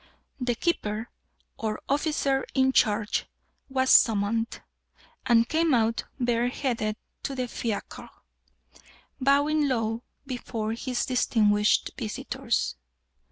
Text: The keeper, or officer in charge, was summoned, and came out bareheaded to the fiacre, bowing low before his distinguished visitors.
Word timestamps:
The 0.39 0.55
keeper, 0.55 1.11
or 1.57 1.79
officer 1.87 2.43
in 2.55 2.71
charge, 2.71 3.27
was 3.69 3.91
summoned, 3.91 4.59
and 5.27 5.47
came 5.47 5.75
out 5.75 6.05
bareheaded 6.19 6.95
to 7.21 7.35
the 7.35 7.47
fiacre, 7.47 8.09
bowing 9.19 9.67
low 9.67 10.01
before 10.25 10.71
his 10.73 11.05
distinguished 11.05 11.91
visitors. 11.99 12.77